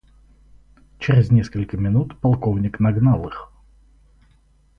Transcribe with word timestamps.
Чрез 0.97 1.29
несколько 1.29 1.77
минут 1.77 2.19
полковник 2.19 2.79
нагнал 2.79 3.27
их. 3.27 3.51